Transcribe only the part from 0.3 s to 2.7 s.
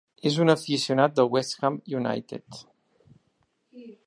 un aficionat del West Ham United.